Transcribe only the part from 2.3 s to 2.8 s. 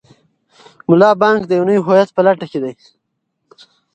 کې دی.